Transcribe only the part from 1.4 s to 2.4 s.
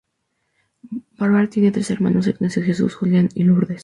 tiene tres hermanos: